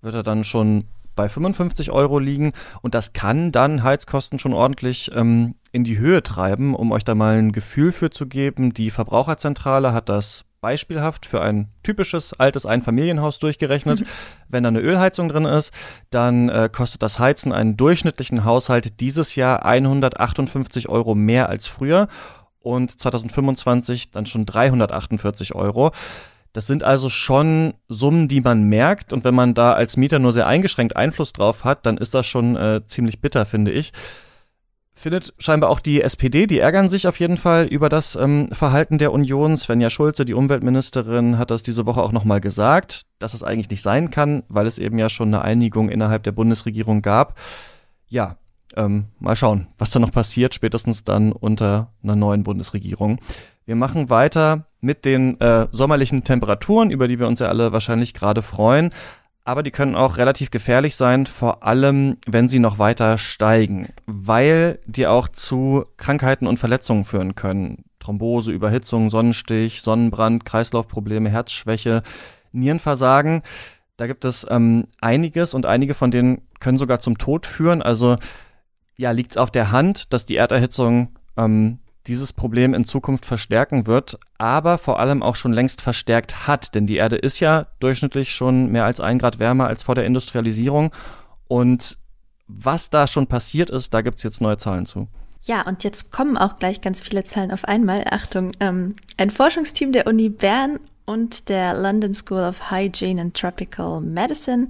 wird 0.02 0.14
er 0.14 0.22
dann 0.22 0.44
schon 0.44 0.84
bei 1.16 1.28
55 1.28 1.90
Euro 1.90 2.18
liegen. 2.18 2.52
Und 2.82 2.94
das 2.94 3.12
kann 3.12 3.52
dann 3.52 3.82
Heizkosten 3.82 4.38
schon 4.38 4.52
ordentlich 4.52 5.10
ähm, 5.14 5.54
in 5.72 5.84
die 5.84 5.98
Höhe 5.98 6.22
treiben. 6.22 6.74
Um 6.74 6.92
euch 6.92 7.04
da 7.04 7.14
mal 7.14 7.36
ein 7.36 7.52
Gefühl 7.52 7.92
für 7.92 8.10
zu 8.10 8.26
geben, 8.26 8.74
die 8.74 8.90
Verbraucherzentrale 8.90 9.92
hat 9.92 10.08
das 10.08 10.44
beispielhaft 10.64 11.26
für 11.26 11.42
ein 11.42 11.68
typisches 11.82 12.32
altes 12.32 12.64
Einfamilienhaus 12.64 13.38
durchgerechnet. 13.38 14.00
Mhm. 14.00 14.06
Wenn 14.48 14.62
da 14.62 14.68
eine 14.70 14.80
Ölheizung 14.80 15.28
drin 15.28 15.44
ist, 15.44 15.74
dann 16.08 16.48
äh, 16.48 16.70
kostet 16.72 17.02
das 17.02 17.18
Heizen 17.18 17.52
einen 17.52 17.76
durchschnittlichen 17.76 18.46
Haushalt 18.46 18.98
dieses 19.00 19.34
Jahr 19.34 19.66
158 19.66 20.88
Euro 20.88 21.14
mehr 21.14 21.50
als 21.50 21.66
früher 21.66 22.08
und 22.60 22.98
2025 22.98 24.10
dann 24.10 24.24
schon 24.24 24.46
348 24.46 25.54
Euro. 25.54 25.90
Das 26.54 26.66
sind 26.66 26.82
also 26.82 27.10
schon 27.10 27.74
Summen, 27.90 28.26
die 28.28 28.40
man 28.40 28.62
merkt. 28.62 29.12
Und 29.12 29.24
wenn 29.24 29.34
man 29.34 29.52
da 29.52 29.74
als 29.74 29.98
Mieter 29.98 30.18
nur 30.18 30.32
sehr 30.32 30.46
eingeschränkt 30.46 30.96
Einfluss 30.96 31.34
drauf 31.34 31.64
hat, 31.64 31.84
dann 31.84 31.98
ist 31.98 32.14
das 32.14 32.26
schon 32.26 32.56
äh, 32.56 32.80
ziemlich 32.86 33.20
bitter, 33.20 33.44
finde 33.44 33.70
ich 33.70 33.92
findet 34.94 35.34
scheinbar 35.38 35.70
auch 35.70 35.80
die 35.80 36.00
SPD, 36.00 36.46
die 36.46 36.60
ärgern 36.60 36.88
sich 36.88 37.06
auf 37.06 37.18
jeden 37.18 37.36
Fall 37.36 37.66
über 37.66 37.88
das 37.88 38.14
ähm, 38.14 38.48
Verhalten 38.52 38.98
der 38.98 39.12
Union. 39.12 39.56
Svenja 39.56 39.90
Schulze, 39.90 40.24
die 40.24 40.34
Umweltministerin, 40.34 41.36
hat 41.36 41.50
das 41.50 41.62
diese 41.62 41.84
Woche 41.84 42.02
auch 42.02 42.12
nochmal 42.12 42.40
gesagt, 42.40 43.02
dass 43.18 43.34
es 43.34 43.42
eigentlich 43.42 43.70
nicht 43.70 43.82
sein 43.82 44.10
kann, 44.10 44.44
weil 44.48 44.66
es 44.66 44.78
eben 44.78 44.98
ja 44.98 45.08
schon 45.08 45.28
eine 45.28 45.42
Einigung 45.42 45.88
innerhalb 45.88 46.22
der 46.22 46.32
Bundesregierung 46.32 47.02
gab. 47.02 47.38
Ja, 48.08 48.36
ähm, 48.76 49.06
mal 49.18 49.36
schauen, 49.36 49.66
was 49.78 49.90
da 49.90 49.98
noch 49.98 50.12
passiert, 50.12 50.54
spätestens 50.54 51.04
dann 51.04 51.32
unter 51.32 51.92
einer 52.02 52.16
neuen 52.16 52.44
Bundesregierung. 52.44 53.18
Wir 53.66 53.76
machen 53.76 54.10
weiter 54.10 54.66
mit 54.80 55.04
den 55.04 55.40
äh, 55.40 55.66
sommerlichen 55.70 56.24
Temperaturen, 56.24 56.90
über 56.90 57.08
die 57.08 57.18
wir 57.18 57.26
uns 57.26 57.40
ja 57.40 57.48
alle 57.48 57.72
wahrscheinlich 57.72 58.14
gerade 58.14 58.42
freuen 58.42 58.90
aber 59.44 59.62
die 59.62 59.70
können 59.70 59.94
auch 59.94 60.16
relativ 60.16 60.50
gefährlich 60.50 60.96
sein, 60.96 61.26
vor 61.26 61.62
allem 61.62 62.16
wenn 62.26 62.48
sie 62.48 62.58
noch 62.58 62.78
weiter 62.78 63.18
steigen, 63.18 63.88
weil 64.06 64.78
die 64.86 65.06
auch 65.06 65.28
zu 65.28 65.84
Krankheiten 65.98 66.46
und 66.46 66.58
Verletzungen 66.58 67.04
führen 67.04 67.34
können. 67.34 67.84
Thrombose, 68.00 68.52
Überhitzung, 68.52 69.10
Sonnenstich, 69.10 69.82
Sonnenbrand, 69.82 70.44
Kreislaufprobleme, 70.44 71.28
Herzschwäche, 71.28 72.02
Nierenversagen. 72.52 73.42
Da 73.96 74.06
gibt 74.06 74.24
es 74.24 74.46
ähm, 74.48 74.88
einiges 75.00 75.54
und 75.54 75.66
einige 75.66 75.94
von 75.94 76.10
denen 76.10 76.42
können 76.58 76.78
sogar 76.78 77.00
zum 77.00 77.18
Tod 77.18 77.46
führen. 77.46 77.82
Also 77.82 78.16
ja, 78.96 79.10
liegt 79.10 79.32
es 79.32 79.36
auf 79.36 79.50
der 79.50 79.70
Hand, 79.70 80.12
dass 80.12 80.26
die 80.26 80.36
Erderhitzung 80.36 81.18
ähm, 81.36 81.80
dieses 82.06 82.32
Problem 82.32 82.74
in 82.74 82.84
Zukunft 82.84 83.24
verstärken 83.24 83.86
wird, 83.86 84.18
aber 84.38 84.78
vor 84.78 85.00
allem 85.00 85.22
auch 85.22 85.36
schon 85.36 85.52
längst 85.52 85.80
verstärkt 85.80 86.46
hat. 86.46 86.74
Denn 86.74 86.86
die 86.86 86.96
Erde 86.96 87.16
ist 87.16 87.40
ja 87.40 87.66
durchschnittlich 87.80 88.34
schon 88.34 88.70
mehr 88.70 88.84
als 88.84 89.00
ein 89.00 89.18
Grad 89.18 89.38
wärmer 89.38 89.66
als 89.66 89.82
vor 89.82 89.94
der 89.94 90.04
Industrialisierung. 90.04 90.92
Und 91.48 91.98
was 92.46 92.90
da 92.90 93.06
schon 93.06 93.26
passiert 93.26 93.70
ist, 93.70 93.94
da 93.94 94.02
gibt's 94.02 94.22
jetzt 94.22 94.40
neue 94.40 94.58
Zahlen 94.58 94.86
zu. 94.86 95.08
Ja, 95.42 95.62
und 95.62 95.84
jetzt 95.84 96.10
kommen 96.10 96.36
auch 96.36 96.58
gleich 96.58 96.80
ganz 96.80 97.00
viele 97.00 97.24
Zahlen 97.24 97.52
auf 97.52 97.64
einmal. 97.64 98.04
Achtung, 98.10 98.52
ähm, 98.60 98.94
ein 99.16 99.30
Forschungsteam 99.30 99.92
der 99.92 100.06
Uni 100.06 100.30
Bern 100.30 100.80
und 101.06 101.48
der 101.48 101.74
London 101.74 102.14
School 102.14 102.40
of 102.40 102.70
Hygiene 102.70 103.20
and 103.20 103.36
Tropical 103.36 104.00
Medicine 104.00 104.68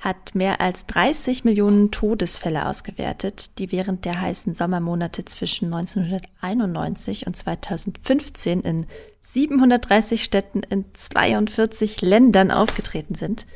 hat 0.00 0.34
mehr 0.34 0.60
als 0.60 0.86
30 0.86 1.44
Millionen 1.44 1.90
Todesfälle 1.90 2.66
ausgewertet, 2.66 3.58
die 3.58 3.70
während 3.70 4.04
der 4.04 4.20
heißen 4.20 4.54
Sommermonate 4.54 5.24
zwischen 5.24 5.72
1991 5.72 7.26
und 7.26 7.36
2015 7.36 8.62
in 8.62 8.86
730 9.22 10.24
Städten 10.24 10.62
in 10.62 10.84
42 10.94 12.00
Ländern 12.00 12.50
aufgetreten 12.50 13.14
sind. 13.14 13.46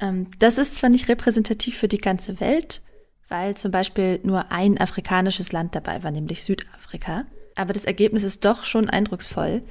Ähm, 0.00 0.28
das 0.38 0.58
ist 0.58 0.76
zwar 0.76 0.90
nicht 0.90 1.08
repräsentativ 1.08 1.76
für 1.76 1.88
die 1.88 1.98
ganze 1.98 2.40
Welt, 2.40 2.80
weil 3.28 3.56
zum 3.56 3.70
Beispiel 3.70 4.20
nur 4.22 4.52
ein 4.52 4.78
afrikanisches 4.78 5.52
Land 5.52 5.74
dabei 5.74 6.02
war, 6.02 6.10
nämlich 6.10 6.44
Südafrika. 6.44 7.24
Aber 7.54 7.72
das 7.72 7.84
Ergebnis 7.84 8.22
ist 8.22 8.44
doch 8.44 8.64
schon 8.64 8.88
eindrucksvoll. 8.88 9.62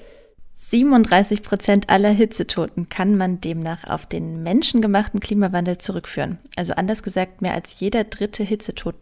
37 0.72 1.44
Prozent 1.44 1.90
aller 1.90 2.12
Hitzetoten 2.12 2.88
kann 2.88 3.18
man 3.18 3.42
demnach 3.42 3.84
auf 3.84 4.06
den 4.06 4.42
menschengemachten 4.42 5.20
Klimawandel 5.20 5.80
zurückführen. 5.80 6.38
Also 6.56 6.72
anders 6.76 7.04
gesagt, 7.04 7.42
mehr 7.42 7.54
als 7.54 7.82
jeder 7.82 8.06
dritte 8.06 8.44
Hitzetod 8.44 8.96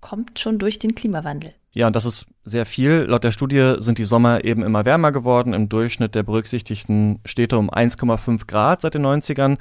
kommt 0.00 0.38
schon 0.38 0.60
durch 0.60 0.78
den 0.78 0.94
Klimawandel. 0.94 1.52
Ja, 1.74 1.88
und 1.88 1.96
das 1.96 2.04
ist 2.04 2.26
sehr 2.44 2.64
viel. 2.64 3.06
Laut 3.08 3.24
der 3.24 3.32
Studie 3.32 3.74
sind 3.80 3.98
die 3.98 4.04
Sommer 4.04 4.44
eben 4.44 4.62
immer 4.62 4.84
wärmer 4.84 5.10
geworden. 5.10 5.52
Im 5.52 5.68
Durchschnitt 5.68 6.14
der 6.14 6.22
berücksichtigten 6.22 7.18
Städte 7.24 7.58
um 7.58 7.70
1,5 7.70 8.46
Grad 8.46 8.82
seit 8.82 8.94
den 8.94 9.04
90ern. 9.04 9.58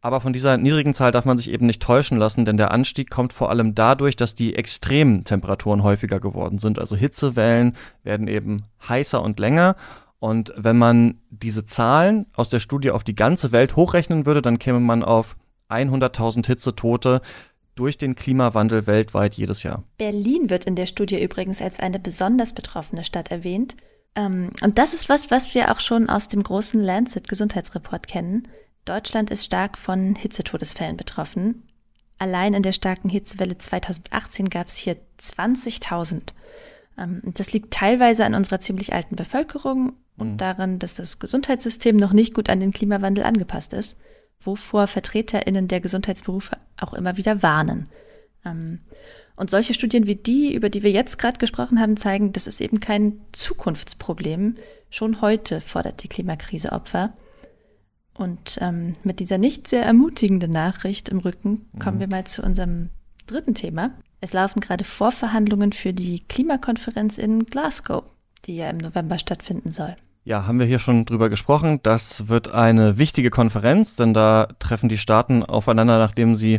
Aber 0.00 0.22
von 0.22 0.32
dieser 0.32 0.56
niedrigen 0.56 0.94
Zahl 0.94 1.12
darf 1.12 1.26
man 1.26 1.36
sich 1.36 1.50
eben 1.50 1.66
nicht 1.66 1.82
täuschen 1.82 2.16
lassen, 2.16 2.46
denn 2.46 2.56
der 2.56 2.70
Anstieg 2.70 3.10
kommt 3.10 3.34
vor 3.34 3.50
allem 3.50 3.74
dadurch, 3.74 4.16
dass 4.16 4.34
die 4.34 4.54
extremen 4.54 5.24
Temperaturen 5.24 5.82
häufiger 5.82 6.20
geworden 6.20 6.58
sind. 6.58 6.78
Also 6.78 6.96
Hitzewellen 6.96 7.76
werden 8.02 8.28
eben 8.28 8.62
heißer 8.88 9.20
und 9.20 9.38
länger. 9.38 9.76
Und 10.18 10.52
wenn 10.56 10.78
man 10.78 11.20
diese 11.30 11.66
Zahlen 11.66 12.26
aus 12.34 12.48
der 12.48 12.60
Studie 12.60 12.90
auf 12.90 13.04
die 13.04 13.14
ganze 13.14 13.52
Welt 13.52 13.76
hochrechnen 13.76 14.26
würde, 14.26 14.42
dann 14.42 14.58
käme 14.58 14.80
man 14.80 15.02
auf 15.02 15.36
100.000 15.68 16.46
Hitzetote 16.46 17.20
durch 17.74 17.98
den 17.98 18.14
Klimawandel 18.14 18.86
weltweit 18.86 19.34
jedes 19.34 19.62
Jahr. 19.62 19.84
Berlin 19.98 20.48
wird 20.48 20.64
in 20.64 20.76
der 20.76 20.86
Studie 20.86 21.22
übrigens 21.22 21.60
als 21.60 21.78
eine 21.78 21.98
besonders 21.98 22.54
betroffene 22.54 23.04
Stadt 23.04 23.30
erwähnt. 23.30 23.76
Ähm, 24.14 24.50
und 24.62 24.78
das 24.78 24.94
ist 24.94 25.08
was, 25.08 25.30
was 25.30 25.54
wir 25.54 25.70
auch 25.70 25.80
schon 25.80 26.08
aus 26.08 26.28
dem 26.28 26.42
großen 26.42 26.82
Lancet 26.82 27.28
Gesundheitsreport 27.28 28.06
kennen. 28.06 28.48
Deutschland 28.86 29.30
ist 29.30 29.44
stark 29.44 29.76
von 29.76 30.14
Hitzetodesfällen 30.14 30.96
betroffen. 30.96 31.64
Allein 32.18 32.54
in 32.54 32.62
der 32.62 32.72
starken 32.72 33.10
Hitzewelle 33.10 33.58
2018 33.58 34.48
gab 34.48 34.68
es 34.68 34.76
hier 34.76 34.96
20.000. 35.20 36.32
Ähm, 36.98 37.20
das 37.24 37.52
liegt 37.52 37.74
teilweise 37.74 38.24
an 38.24 38.34
unserer 38.34 38.60
ziemlich 38.60 38.94
alten 38.94 39.16
Bevölkerung 39.16 39.92
und 40.16 40.32
mhm. 40.32 40.36
daran, 40.36 40.78
dass 40.78 40.94
das 40.94 41.18
Gesundheitssystem 41.18 41.96
noch 41.96 42.12
nicht 42.12 42.34
gut 42.34 42.48
an 42.48 42.60
den 42.60 42.72
Klimawandel 42.72 43.24
angepasst 43.24 43.72
ist, 43.72 43.98
wovor 44.40 44.86
VertreterInnen 44.86 45.68
der 45.68 45.80
Gesundheitsberufe 45.80 46.56
auch 46.78 46.94
immer 46.94 47.16
wieder 47.16 47.42
warnen. 47.42 47.88
Ähm, 48.44 48.80
und 49.36 49.50
solche 49.50 49.74
Studien 49.74 50.06
wie 50.06 50.16
die, 50.16 50.54
über 50.54 50.70
die 50.70 50.82
wir 50.82 50.90
jetzt 50.90 51.18
gerade 51.18 51.38
gesprochen 51.38 51.80
haben, 51.80 51.96
zeigen, 51.96 52.32
das 52.32 52.46
ist 52.46 52.60
eben 52.60 52.80
kein 52.80 53.20
Zukunftsproblem. 53.32 54.56
Schon 54.88 55.20
heute 55.20 55.60
fordert 55.60 56.02
die 56.02 56.08
Klimakrise 56.08 56.72
Opfer. 56.72 57.12
Und 58.14 58.58
ähm, 58.62 58.94
mit 59.04 59.20
dieser 59.20 59.36
nicht 59.36 59.68
sehr 59.68 59.84
ermutigenden 59.84 60.50
Nachricht 60.50 61.10
im 61.10 61.18
Rücken 61.18 61.68
kommen 61.78 61.98
mhm. 61.98 62.00
wir 62.00 62.08
mal 62.08 62.24
zu 62.24 62.42
unserem 62.42 62.88
dritten 63.26 63.54
Thema. 63.54 63.90
Es 64.22 64.32
laufen 64.32 64.60
gerade 64.60 64.84
Vorverhandlungen 64.84 65.72
für 65.72 65.92
die 65.92 66.20
Klimakonferenz 66.20 67.18
in 67.18 67.44
Glasgow, 67.44 68.04
die 68.46 68.56
ja 68.56 68.70
im 68.70 68.78
November 68.78 69.18
stattfinden 69.18 69.70
soll. 69.70 69.96
Ja, 70.28 70.44
haben 70.48 70.58
wir 70.58 70.66
hier 70.66 70.80
schon 70.80 71.04
drüber 71.04 71.28
gesprochen. 71.28 71.78
Das 71.84 72.26
wird 72.26 72.50
eine 72.50 72.98
wichtige 72.98 73.30
Konferenz, 73.30 73.94
denn 73.94 74.12
da 74.12 74.48
treffen 74.58 74.88
die 74.88 74.98
Staaten 74.98 75.44
aufeinander, 75.44 75.98
nachdem 75.98 76.34
sie 76.34 76.58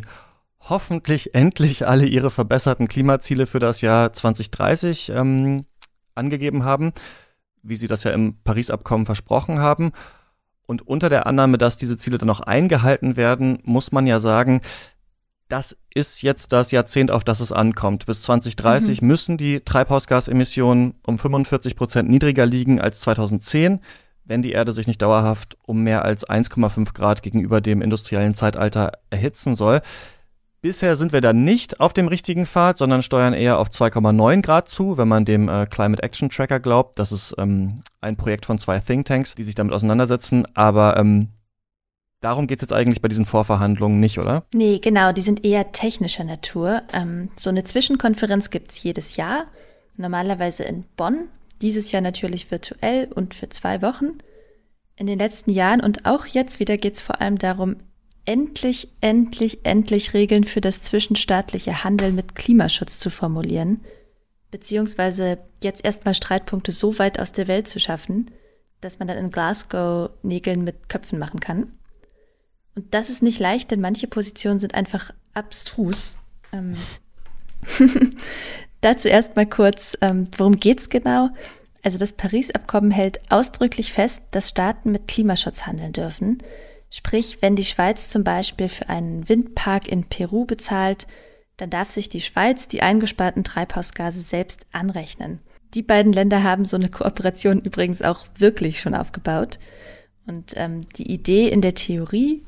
hoffentlich 0.62 1.36
endlich 1.36 1.86
alle 1.86 2.06
ihre 2.06 2.30
verbesserten 2.30 2.88
Klimaziele 2.88 3.46
für 3.46 3.60
das 3.60 3.82
Jahr 3.82 4.14
2030 4.14 5.10
ähm, 5.10 5.66
angegeben 6.16 6.64
haben, 6.64 6.94
wie 7.62 7.76
sie 7.76 7.88
das 7.88 8.06
ja 8.06 8.12
im 8.12 8.38
Paris-Abkommen 8.42 9.06
versprochen 9.06 9.60
haben. 9.60 9.92
Und 10.66 10.88
unter 10.88 11.10
der 11.10 11.28
Annahme, 11.28 11.58
dass 11.58 11.76
diese 11.76 11.98
Ziele 11.98 12.18
dann 12.18 12.30
auch 12.30 12.40
eingehalten 12.40 13.18
werden, 13.18 13.60
muss 13.64 13.92
man 13.92 14.08
ja 14.08 14.22
sagen, 14.22 14.62
das 15.48 15.78
ist 15.94 16.22
jetzt 16.22 16.52
das 16.52 16.72
Jahrzehnt, 16.72 17.12
auf 17.12 17.24
das 17.24 17.40
es 17.40 17.52
ankommt. 17.52 18.06
Bis 18.06 18.22
2030 18.24 19.02
mhm. 19.02 19.08
müssen 19.08 19.38
die 19.38 19.62
Treibhausgasemissionen 19.62 20.96
um 21.06 21.18
45 21.18 21.76
Prozent 21.76 22.10
niedriger 22.10 22.46
liegen 22.46 22.82
als 22.82 23.00
2010, 23.02 23.80
wenn 24.26 24.42
die 24.42 24.52
Erde 24.52 24.74
sich 24.74 24.88
nicht 24.88 25.02
dauerhaft 25.02 25.58
um 25.64 25.84
mehr 25.84 26.04
als 26.04 26.28
1,5 26.28 26.94
Grad 26.94 27.22
gegenüber 27.22 27.62
dem 27.62 27.82
industriellen 27.82 28.36
Zeitalter 28.36 28.92
erhitzen 29.10 29.56
soll. 29.56 29.82
Bisher 30.60 30.96
sind 30.96 31.14
wir 31.14 31.22
da 31.22 31.34
nicht 31.34 31.80
auf 31.80 31.94
dem 31.94 32.08
richtigen 32.08 32.46
Pfad, 32.46 32.80
sondern 32.80 33.04
steuern 33.04 33.34
eher 33.34 33.60
auf 33.60 33.70
2,9 33.70 34.42
Grad 34.42 34.68
zu, 34.68 34.98
wenn 34.98 35.08
man 35.08 35.24
dem 35.24 35.48
äh, 35.48 35.66
Climate 35.68 36.02
Action 36.04 36.30
Tracker 36.30 36.60
glaubt. 36.60 37.00
Das 37.00 37.12
ist 37.12 37.36
ähm, 37.38 37.84
ein 38.02 38.18
Projekt 38.18 38.48
von 38.48 38.58
zwei 38.58 38.80
Thinktanks, 38.80 39.36
die 39.36 39.44
sich 39.44 39.56
damit 39.56 39.74
auseinandersetzen. 39.74 40.46
Aber 40.56 40.98
ähm, 40.98 41.30
Darum 42.20 42.48
geht 42.48 42.60
es 42.60 42.62
jetzt 42.62 42.74
eigentlich 42.74 43.02
bei 43.02 43.10
diesen 43.10 43.26
Vorverhandlungen 43.26 44.00
nicht, 44.00 44.18
oder? 44.18 44.46
Nee, 44.54 44.80
genau, 44.80 45.12
die 45.12 45.22
sind 45.22 45.46
eher 45.46 45.72
technischer 45.72 46.24
Natur. 46.24 46.82
Ähm, 46.92 47.30
so 47.36 47.50
eine 47.50 47.64
Zwischenkonferenz 47.64 48.50
gibt 48.50 48.72
es 48.72 48.82
jedes 48.82 49.18
Jahr, 49.18 49.46
normalerweise 49.98 50.64
in 50.64 50.84
Bonn, 50.96 51.30
dieses 51.62 51.92
Jahr 51.92 52.02
natürlich 52.02 52.50
virtuell 52.50 53.08
und 53.14 53.36
für 53.36 53.50
zwei 53.50 53.84
Wochen. 53.84 54.18
In 54.96 55.06
den 55.06 55.20
letzten 55.20 55.52
Jahren 55.52 55.80
und 55.80 56.06
auch 56.06 56.26
jetzt 56.26 56.60
wieder 56.60 56.78
geht 56.78 56.96
es 56.96 57.02
vor 57.02 57.22
allem 57.22 57.38
darum, 57.38 57.76
endlich, 58.26 58.90
endlich, 59.00 59.64
endlich 59.64 60.16
Regeln 60.16 60.44
für 60.44 60.60
das 60.60 60.82
zwischenstaatliche 60.82 61.84
Handeln 61.84 62.16
mit 62.16 62.36
Klimaschutz 62.36 62.98
zu 62.98 63.12
formulieren, 63.12 63.82
beziehungsweise 64.50 65.38
jetzt 65.64 65.86
erstmal 65.86 66.16
Streitpunkte 66.16 66.72
so 66.72 66.98
weit 66.98 67.20
aus 67.20 67.32
der 67.32 67.48
Welt 67.48 67.68
zu 67.68 67.80
schaffen, 67.80 68.32
dass 68.82 68.98
man 68.98 69.08
dann 69.08 69.18
in 69.18 69.30
Glasgow 69.30 70.10
Nägeln 70.24 70.64
mit 70.64 70.90
Köpfen 70.90 71.20
machen 71.20 71.40
kann. 71.40 71.72
Und 72.78 72.94
das 72.94 73.10
ist 73.10 73.24
nicht 73.24 73.40
leicht, 73.40 73.72
denn 73.72 73.82
manche 73.82 74.06
Positionen 74.06 74.60
sind 74.60 74.76
einfach 74.76 75.12
abstrus. 75.34 76.20
Ähm 76.54 76.76
Dazu 78.82 79.08
erstmal 79.08 79.48
kurz, 79.48 79.98
ähm, 80.00 80.26
worum 80.38 80.58
geht's 80.58 80.88
genau? 80.90 81.30
Also 81.82 81.98
das 81.98 82.14
Paris-Abkommen 82.14 82.92
hält 82.92 83.20
ausdrücklich 83.32 83.92
fest, 83.92 84.22
dass 84.30 84.50
Staaten 84.50 84.92
mit 84.92 85.08
Klimaschutz 85.08 85.66
handeln 85.66 85.92
dürfen. 85.92 86.38
Sprich, 86.92 87.40
wenn 87.42 87.56
die 87.56 87.66
Schweiz 87.66 88.10
zum 88.10 88.24
Beispiel 88.24 88.70
für 88.70 88.90
einen 88.90 89.28
Windpark 89.28 89.88
in 89.88 90.04
Peru 90.04 90.46
bezahlt, 90.46 91.08
dann 91.58 91.72
darf 91.72 91.90
sich 91.90 92.10
die 92.10 92.22
Schweiz 92.22 92.68
die 92.68 92.84
eingesparten 92.84 93.44
Treibhausgase 93.44 94.22
selbst 94.22 94.68
anrechnen. 94.72 95.40
Die 95.74 95.82
beiden 95.82 96.14
Länder 96.14 96.44
haben 96.44 96.64
so 96.64 96.78
eine 96.78 96.90
Kooperation 96.90 97.60
übrigens 97.60 98.04
auch 98.04 98.28
wirklich 98.38 98.80
schon 98.80 98.94
aufgebaut. 98.94 99.58
Und 100.28 100.54
ähm, 100.58 100.82
die 100.98 101.12
Idee 101.12 101.50
in 101.50 101.62
der 101.62 101.74
Theorie 101.74 102.44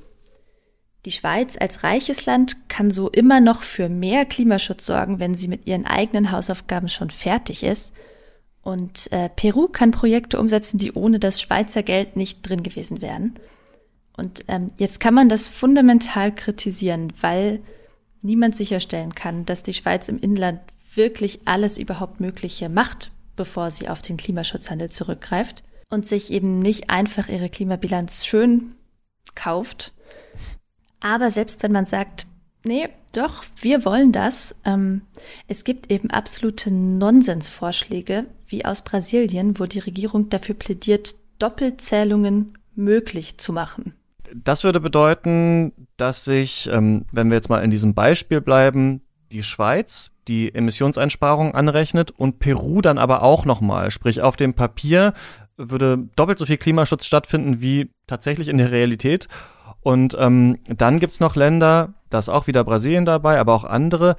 die 1.06 1.12
Schweiz 1.12 1.56
als 1.60 1.84
reiches 1.84 2.26
Land 2.26 2.70
kann 2.70 2.92
so 2.92 3.10
immer 3.10 3.40
noch 3.40 3.62
für 3.62 3.88
mehr 3.88 4.26
Klimaschutz 4.26 4.86
sorgen, 4.86 5.20
wenn 5.20 5.36
sie 5.36 5.48
mit 5.48 5.66
ihren 5.66 5.86
eigenen 5.86 6.32
Hausaufgaben 6.32 6.90
schon 6.90 7.10
fertig 7.10 7.64
ist. 7.64 7.94
Und 8.62 9.12
äh, 9.14 9.30
Peru 9.30 9.70
kann 9.70 9.92
Projekte 9.92 10.40
umsetzen, 10.40 10.78
die 10.78 10.92
ohne 10.92 11.20
das 11.20 11.42
Schweizer 11.42 11.84
Geld 11.84 12.18
nicht 12.18 12.42
drin 12.42 12.64
gewesen 12.64 13.02
wären. 13.02 13.36
Und 14.18 14.44
ähm, 14.50 14.72
jetzt 14.78 15.00
kann 15.00 15.14
man 15.14 15.30
das 15.30 15.48
fundamental 15.48 16.36
kritisieren, 16.36 17.14
weil 17.22 17.62
niemand 18.22 18.58
sicherstellen 18.58 19.16
kann, 19.16 19.46
dass 19.46 19.64
die 19.64 19.74
Schweiz 19.74 20.10
im 20.10 20.20
Inland 20.20 20.60
wirklich 20.94 21.40
alles 21.46 21.78
überhaupt 21.78 22.20
Mögliche 22.20 22.68
macht, 22.68 23.12
bevor 23.38 23.72
sie 23.72 23.88
auf 23.88 24.02
den 24.02 24.18
Klimaschutzhandel 24.18 24.90
zurückgreift 24.90 25.64
und 25.90 26.06
sich 26.06 26.32
eben 26.32 26.60
nicht 26.60 26.90
einfach 26.90 27.30
ihre 27.30 27.50
Klimabilanz 27.50 28.26
schön 28.26 28.76
kauft 29.36 29.94
aber 31.00 31.32
selbst 31.32 31.64
wenn 31.64 31.72
man 31.72 31.86
sagt, 31.86 32.26
nee, 32.66 32.90
doch, 33.14 33.44
wir 33.60 33.86
wollen 33.86 34.12
das, 34.12 34.56
ähm, 34.66 35.02
es 35.48 35.64
gibt 35.64 35.92
eben 35.92 36.12
absolute 36.12 36.72
Nonsensvorschläge, 36.72 38.26
wie 38.48 38.66
aus 38.66 38.84
Brasilien, 38.84 39.60
wo 39.60 39.66
die 39.66 39.80
Regierung 39.80 40.30
dafür 40.30 40.56
plädiert, 40.56 41.16
Doppelzählungen 41.40 42.58
möglich 42.76 43.38
zu 43.38 43.54
machen. 43.54 43.94
Das 44.36 44.64
würde 44.64 44.80
bedeuten, 44.80 45.74
dass 45.98 46.26
sich, 46.26 46.70
ähm, 46.72 47.06
wenn 47.12 47.30
wir 47.30 47.36
jetzt 47.36 47.50
mal 47.50 47.64
in 47.64 47.72
diesem 47.72 47.94
Beispiel 47.96 48.42
bleiben, 48.42 49.02
die 49.32 49.44
Schweiz 49.44 50.12
die 50.28 50.54
Emissionseinsparungen 50.54 51.56
anrechnet 51.56 52.12
und 52.12 52.40
Peru 52.40 52.82
dann 52.82 53.00
aber 53.00 53.24
auch 53.24 53.46
nochmal. 53.46 53.90
Sprich, 53.90 54.22
auf 54.22 54.38
dem 54.38 54.54
Papier 54.54 55.14
würde 55.58 56.08
doppelt 56.16 56.40
so 56.40 56.46
viel 56.46 56.58
Klimaschutz 56.58 57.06
stattfinden 57.06 57.62
wie 57.62 57.92
tatsächlich 58.08 58.48
in 58.48 58.60
der 58.60 58.72
Realität. 58.72 59.28
Und 59.82 60.16
ähm, 60.20 60.60
dann 60.68 61.00
gibt's 61.00 61.20
noch 61.20 61.36
Länder, 61.36 61.94
da 62.10 62.20
ist 62.20 62.30
auch 62.30 62.48
wieder 62.48 62.64
Brasilien 62.64 63.06
dabei, 63.06 63.40
aber 63.40 63.54
auch 63.54 63.64
andere, 63.64 64.16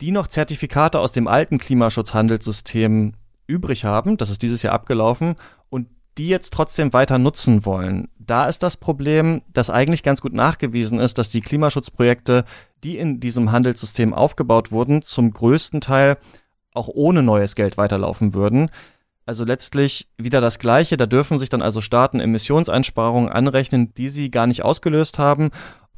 die 0.00 0.12
noch 0.12 0.28
Zertifikate 0.28 0.98
aus 1.00 1.12
dem 1.12 1.28
alten 1.28 1.58
Klimaschutzhandelssystem 1.58 3.14
übrig 3.46 3.84
haben. 3.84 4.16
Das 4.16 4.30
ist 4.30 4.42
dieses 4.42 4.62
Jahr 4.62 4.74
abgelaufen 4.74 5.36
und 5.68 5.88
die 6.16 6.28
jetzt 6.28 6.52
trotzdem 6.52 6.92
weiter 6.92 7.18
nutzen 7.18 7.64
wollen. 7.64 8.08
Da 8.18 8.48
ist 8.48 8.62
das 8.62 8.76
Problem, 8.76 9.42
dass 9.52 9.70
eigentlich 9.70 10.02
ganz 10.02 10.20
gut 10.20 10.34
nachgewiesen 10.34 10.98
ist, 10.98 11.16
dass 11.18 11.30
die 11.30 11.40
Klimaschutzprojekte, 11.40 12.44
die 12.84 12.98
in 12.98 13.20
diesem 13.20 13.52
Handelssystem 13.52 14.12
aufgebaut 14.12 14.70
wurden, 14.72 15.02
zum 15.02 15.32
größten 15.32 15.80
Teil 15.80 16.18
auch 16.74 16.88
ohne 16.88 17.22
neues 17.22 17.54
Geld 17.54 17.76
weiterlaufen 17.76 18.34
würden. 18.34 18.70
Also 19.28 19.44
letztlich 19.44 20.08
wieder 20.16 20.40
das 20.40 20.58
Gleiche. 20.58 20.96
Da 20.96 21.04
dürfen 21.04 21.38
sich 21.38 21.50
dann 21.50 21.60
also 21.60 21.82
Staaten 21.82 22.18
Emissionseinsparungen 22.18 23.28
anrechnen, 23.28 23.92
die 23.92 24.08
sie 24.08 24.30
gar 24.30 24.46
nicht 24.46 24.64
ausgelöst 24.64 25.18
haben. 25.18 25.50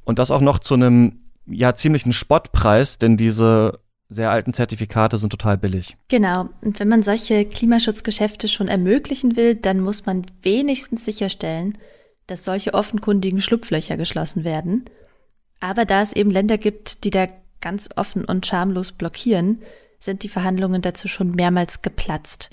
Und 0.02 0.18
das 0.18 0.32
auch 0.32 0.40
noch 0.40 0.58
zu 0.58 0.74
einem 0.74 1.20
ja 1.46 1.76
ziemlichen 1.76 2.12
Spottpreis, 2.12 2.98
denn 2.98 3.16
diese 3.16 3.78
sehr 4.08 4.32
alten 4.32 4.52
Zertifikate 4.52 5.16
sind 5.16 5.30
total 5.30 5.58
billig. 5.58 5.96
Genau. 6.08 6.48
Und 6.60 6.80
wenn 6.80 6.88
man 6.88 7.04
solche 7.04 7.44
Klimaschutzgeschäfte 7.44 8.48
schon 8.48 8.66
ermöglichen 8.66 9.36
will, 9.36 9.54
dann 9.54 9.78
muss 9.78 10.06
man 10.06 10.26
wenigstens 10.42 11.04
sicherstellen, 11.04 11.78
dass 12.26 12.44
solche 12.44 12.74
offenkundigen 12.74 13.40
Schlupflöcher 13.40 13.96
geschlossen 13.96 14.42
werden. 14.42 14.86
Aber 15.60 15.84
da 15.84 16.02
es 16.02 16.12
eben 16.12 16.32
Länder 16.32 16.58
gibt, 16.58 17.04
die 17.04 17.10
da 17.10 17.28
ganz 17.60 17.90
offen 17.94 18.24
und 18.24 18.44
schamlos 18.44 18.90
blockieren, 18.90 19.62
sind 20.00 20.24
die 20.24 20.28
Verhandlungen 20.28 20.82
dazu 20.82 21.06
schon 21.06 21.30
mehrmals 21.30 21.82
geplatzt. 21.82 22.50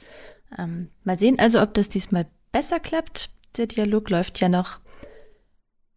Ähm, 0.58 0.90
mal 1.04 1.18
sehen 1.18 1.40
also, 1.40 1.62
ob 1.62 1.74
das 1.74 1.90
diesmal 1.90 2.26
besser 2.52 2.80
klappt. 2.80 3.30
Der 3.58 3.68
Dialog 3.68 4.10
läuft 4.10 4.40
ja 4.40 4.50
noch. 4.50 4.80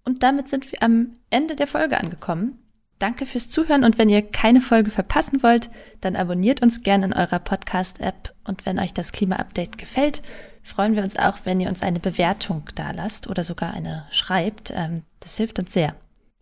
Und 0.04 0.22
damit 0.22 0.48
sind 0.48 0.70
wir 0.72 0.82
am 0.82 1.16
Ende 1.30 1.56
der 1.56 1.66
Folge 1.66 1.98
angekommen. 1.98 2.58
Danke 2.98 3.24
fürs 3.24 3.48
Zuhören 3.48 3.84
und 3.84 3.96
wenn 3.96 4.10
ihr 4.10 4.20
keine 4.20 4.60
Folge 4.60 4.90
verpassen 4.90 5.42
wollt, 5.42 5.70
dann 6.02 6.16
abonniert 6.16 6.62
uns 6.62 6.82
gerne 6.82 7.06
in 7.06 7.14
eurer 7.14 7.38
Podcast-App 7.38 8.34
und 8.44 8.66
wenn 8.66 8.78
euch 8.78 8.92
das 8.92 9.12
Klima-Update 9.12 9.78
gefällt, 9.78 10.20
freuen 10.62 10.96
wir 10.96 11.02
uns 11.02 11.16
auch, 11.16 11.38
wenn 11.44 11.60
ihr 11.60 11.70
uns 11.70 11.82
eine 11.82 11.98
Bewertung 11.98 12.64
da 12.74 12.90
lasst 12.90 13.30
oder 13.30 13.42
sogar 13.42 13.72
eine 13.72 14.04
schreibt. 14.10 14.70
Ähm, 14.76 15.04
das 15.20 15.38
hilft 15.38 15.58
uns 15.58 15.72
sehr. 15.72 15.94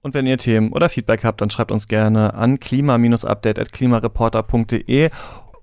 Und 0.02 0.14
wenn 0.14 0.26
ihr 0.26 0.38
Themen 0.38 0.72
oder 0.72 0.88
Feedback 0.88 1.22
habt, 1.22 1.40
dann 1.40 1.50
schreibt 1.50 1.70
uns 1.70 1.86
gerne 1.86 2.34
an 2.34 2.58
klima-update.klimareporter.de. 2.58 5.10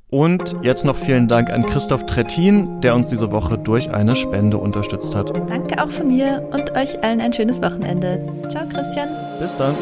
Und 0.09 0.55
jetzt 0.61 0.85
noch 0.85 0.95
vielen 0.95 1.27
Dank 1.27 1.49
an 1.49 1.65
Christoph 1.65 2.05
Trettin, 2.05 2.79
der 2.81 2.93
uns 2.95 3.07
diese 3.07 3.31
Woche 3.31 3.57
durch 3.57 3.91
eine 3.93 4.15
Spende 4.15 4.57
unterstützt 4.57 5.15
hat. 5.15 5.33
Danke 5.49 5.83
auch 5.83 5.89
von 5.89 6.07
mir 6.07 6.47
und 6.51 6.71
euch 6.71 7.03
allen 7.03 7.21
ein 7.21 7.33
schönes 7.33 7.61
Wochenende. 7.61 8.19
Ciao, 8.49 8.67
Christian. 8.67 9.09
Bis 9.39 9.57
dann. 9.57 9.73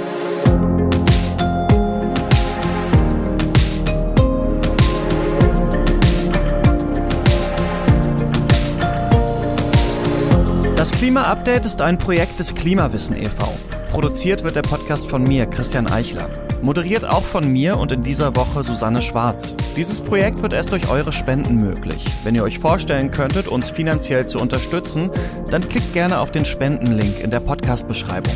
Das 10.77 10.91
Klima-Update 10.91 11.65
ist 11.65 11.81
ein 11.81 11.97
Projekt 11.97 12.39
des 12.39 12.55
Klimawissen 12.55 13.15
e.V. 13.15 13.53
Produziert 13.89 14.43
wird 14.43 14.55
der 14.55 14.63
Podcast 14.63 15.07
von 15.07 15.23
mir, 15.23 15.45
Christian 15.45 15.87
Eichler. 15.87 16.42
Moderiert 16.63 17.03
auch 17.03 17.25
von 17.25 17.51
mir 17.51 17.77
und 17.77 17.91
in 17.91 18.03
dieser 18.03 18.37
Woche 18.37 18.63
Susanne 18.63 19.01
Schwarz. 19.01 19.53
Dieses 19.75 19.99
Projekt 19.99 20.41
wird 20.41 20.53
erst 20.53 20.71
durch 20.71 20.89
eure 20.89 21.11
Spenden 21.11 21.57
möglich. 21.57 22.05
Wenn 22.23 22.35
ihr 22.35 22.43
euch 22.43 22.57
vorstellen 22.57 23.11
könntet, 23.11 23.49
uns 23.49 23.69
finanziell 23.69 24.27
zu 24.27 24.39
unterstützen, 24.39 25.11
dann 25.49 25.67
klickt 25.67 25.91
gerne 25.91 26.19
auf 26.19 26.31
den 26.31 26.45
Spendenlink 26.45 27.19
in 27.19 27.31
der 27.31 27.41
Podcast-Beschreibung. 27.41 28.33